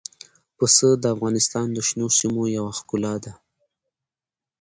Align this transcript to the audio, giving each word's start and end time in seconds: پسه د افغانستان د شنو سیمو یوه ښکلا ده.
پسه 0.57 0.87
د 1.01 1.05
افغانستان 1.15 1.67
د 1.73 1.77
شنو 1.87 2.07
سیمو 2.17 2.43
یوه 2.57 2.71
ښکلا 2.79 3.15
ده. 3.23 3.33